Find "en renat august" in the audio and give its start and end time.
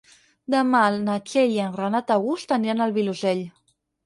1.67-2.57